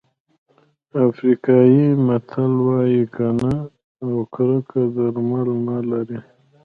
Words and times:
افریقایي 1.07 1.85
متل 2.05 2.51
وایي 2.65 3.03
کینه 3.15 3.53
او 4.03 4.11
کرکه 4.33 4.81
درمل 4.95 5.47
نه 5.67 5.77
لري. 5.89 6.19